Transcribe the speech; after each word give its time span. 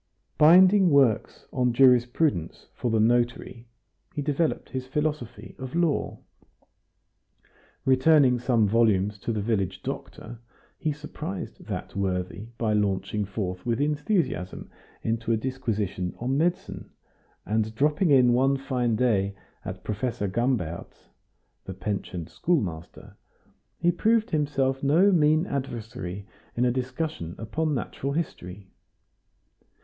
Binding 0.39 0.89
works 0.89 1.45
on 1.53 1.73
jurisprudence 1.73 2.65
for 2.73 2.89
the 2.89 2.99
notary, 2.99 3.67
he 4.15 4.23
developed 4.23 4.69
his 4.71 4.87
philosophy 4.87 5.55
of 5.59 5.75
law; 5.75 6.17
returning 7.85 8.39
some 8.39 8.67
volumes 8.67 9.19
to 9.19 9.31
the 9.31 9.43
village 9.43 9.83
doctor, 9.83 10.39
he 10.79 10.91
surprised 10.91 11.63
that 11.67 11.95
worthy 11.95 12.47
by 12.57 12.73
launching 12.73 13.25
forth 13.25 13.63
with 13.63 13.79
enthusiasm 13.79 14.71
into 15.03 15.31
a 15.31 15.37
disquisition 15.37 16.15
on 16.17 16.35
medicine; 16.35 16.89
and 17.45 17.75
dropping 17.75 18.09
in 18.09 18.33
one 18.33 18.57
fine 18.57 18.95
day 18.95 19.35
at 19.63 19.83
Professor 19.83 20.27
Gambert's, 20.27 21.09
the 21.65 21.75
pensioned 21.75 22.27
schoolmaster, 22.29 23.17
he 23.77 23.91
proved 23.91 24.31
himself 24.31 24.81
no 24.81 25.11
mean 25.11 25.45
adversary 25.45 26.25
in 26.55 26.65
a 26.65 26.71
discussion 26.71 27.35
upon 27.37 27.75
natural 27.75 28.13
history. 28.13 28.71